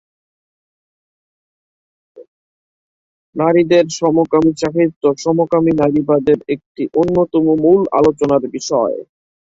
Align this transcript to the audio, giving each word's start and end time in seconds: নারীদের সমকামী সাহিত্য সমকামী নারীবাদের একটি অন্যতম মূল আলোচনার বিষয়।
নারীদের 3.35 3.85
সমকামী 3.99 4.51
সাহিত্য 4.61 5.03
সমকামী 5.17 5.71
নারীবাদের 5.81 6.39
একটি 6.55 6.83
অন্যতম 7.01 7.45
মূল 7.63 7.81
আলোচনার 7.99 8.43
বিষয়। 8.55 8.95